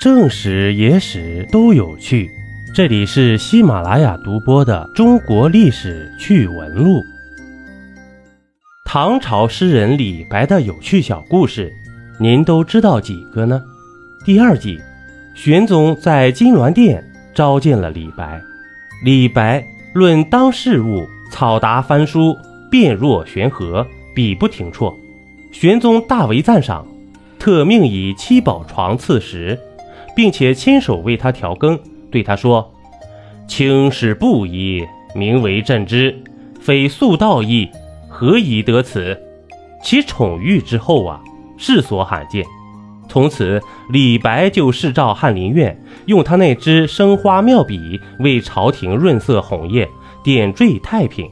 [0.00, 2.30] 正史、野史都有趣，
[2.74, 7.00] 这里是喜马拉雅独播的《中国历史趣闻录》。
[8.86, 11.70] 唐朝诗人李白的有趣小故事，
[12.18, 13.60] 您都知道几个呢？
[14.24, 14.80] 第二集，
[15.34, 17.04] 玄宗在金銮殿
[17.34, 18.40] 召见了李白，
[19.04, 19.62] 李白
[19.92, 22.34] 论当事物，草答翻书，
[22.70, 24.96] 辩若悬河，笔不停辍，
[25.52, 26.86] 玄宗大为赞赏，
[27.38, 29.58] 特命以七宝床赐食。
[30.14, 31.78] 并且亲手为他调羹，
[32.10, 32.72] 对他说
[33.48, 36.16] ：“卿是布衣，名为朕之，
[36.60, 37.68] 非素道义，
[38.08, 39.18] 何以得此？”
[39.82, 41.20] 其宠遇之后啊，
[41.56, 42.44] 世所罕见。
[43.08, 43.60] 从此，
[43.90, 49.88] 李白就侍诏翰林院，用他那支生花妙笔为朝廷润色红叶，
[50.22, 51.28] 点缀太平。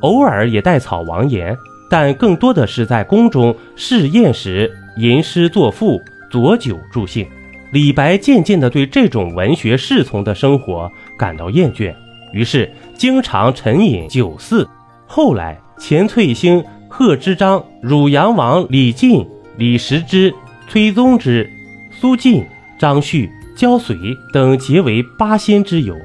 [0.00, 1.56] 偶尔也带草王言，
[1.88, 7.26] 但更多的是在宫中试宴时吟诗作赋，佐酒助兴。
[7.74, 10.88] 李白渐渐地对这种文学侍从的生活
[11.18, 11.92] 感到厌倦，
[12.32, 14.64] 于是经常沉饮酒肆。
[15.08, 19.26] 后来，钱翠星、贺知章、汝阳王李靖、
[19.56, 20.32] 李时之、
[20.68, 21.50] 崔宗之、
[21.90, 22.46] 苏晋、
[22.78, 23.96] 张旭、焦遂
[24.32, 25.96] 等结为八仙之友，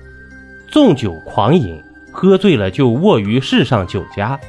[0.71, 1.79] 纵酒狂饮，
[2.11, 4.39] 喝醉了就卧于世上酒家，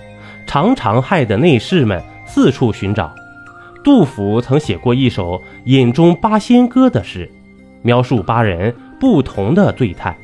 [0.46, 3.14] 常常害得内侍们四处寻找。
[3.82, 7.30] 杜甫曾写过一首《饮中八仙歌》的诗，
[7.82, 10.16] 描述八人不同的醉态。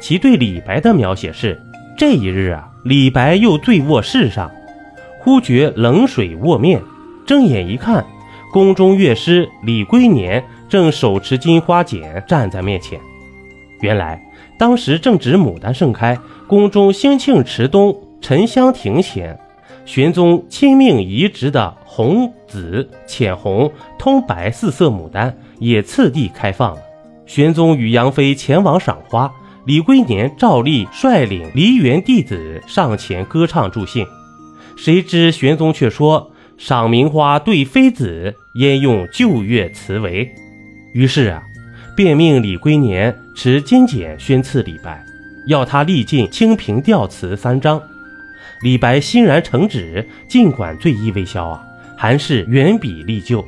[0.00, 1.60] 其对李白的描写是：
[1.96, 4.50] 这一日啊，李白又醉卧室上，
[5.20, 6.80] 忽觉冷水卧面，
[7.26, 8.04] 睁眼一看，
[8.52, 12.98] 宫中乐师李龟年正手持金花剪站在面前。
[13.80, 14.22] 原来
[14.58, 19.38] 当时正值牡丹盛开，宫中兴庆池东沉香亭前。
[19.86, 26.78] 玄宗亲命移植的红、紫、浅红、通白四色牡丹也次第开放了。
[27.24, 29.32] 玄宗与杨妃前往赏花，
[29.64, 34.04] 李龟年照例率领梨园弟子上前歌唱助兴。
[34.76, 40.28] 谁知玄宗却说：“赏名花对妃子，焉用旧乐词为？”
[40.94, 41.42] 于是啊，
[41.96, 45.02] 便命李龟年持金简宣赐李白，
[45.46, 47.80] 要他历尽《清平调》词三章。
[48.62, 51.62] 李白欣然承旨，尽管醉意未消啊，
[51.96, 53.44] 还是原笔立就。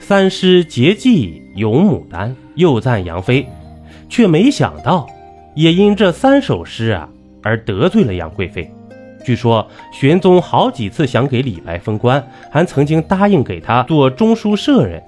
[0.00, 3.48] 三诗结迹咏牡丹，又赞杨妃，
[4.08, 5.06] 却没想到，
[5.54, 7.08] 也因这三首诗啊，
[7.42, 8.70] 而得罪了杨贵妃。
[9.24, 15.02] 据说玄宗好几次想给李白封官，还曾经答应给他做中书舍人，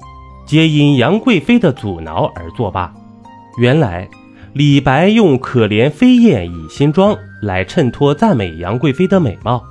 [0.47, 2.93] 皆因杨贵妃的阻挠而作罢。
[3.61, 4.09] 原来。
[4.55, 9.63] 李白用可怜飞燕倚新妆来衬托赞美杨贵妃的美貌，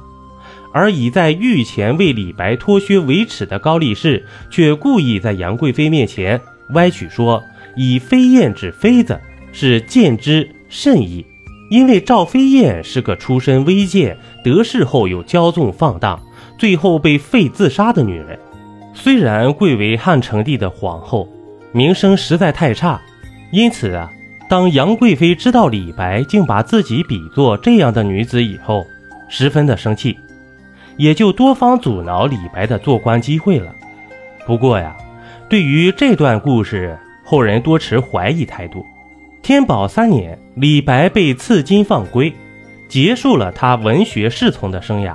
[0.73, 6.39] 而已在御前为李白脱靴为耻的高力士，却故意在杨贵妃面前
[6.73, 7.43] 歪曲说
[7.75, 9.19] 以飞燕指妃子
[9.51, 11.25] 是见之甚矣。
[11.69, 16.17] 因为赵飞燕是个出身微贱、得势后又骄纵放荡，
[16.57, 18.39] 最后被废自杀的女人。
[18.93, 21.27] 虽然贵为汉成帝的皇后，
[21.73, 23.01] 名声实在太差，
[23.51, 24.09] 因此啊。
[24.49, 28.85] 当杨贵妃知道李白竟把自己比作这样的女子以后，
[29.27, 30.17] 十分的生气，
[30.95, 33.69] 也就多方阻挠李白的做官机会了。
[34.45, 34.95] 不过呀，
[35.49, 38.85] 对于这段故事，后人多持怀疑态度。
[39.43, 42.33] 天宝三年，李白被赐金放归，
[42.87, 45.13] 结束了他文学侍从的生涯。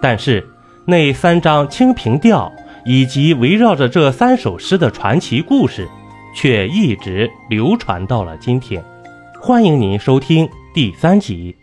[0.00, 0.44] 但是
[0.84, 2.52] 那三张《清平调》
[2.84, 5.88] 以及围绕着这三首诗的传奇故事。
[6.34, 8.82] 却一直流传到了今天。
[9.40, 11.61] 欢迎您收听第三集。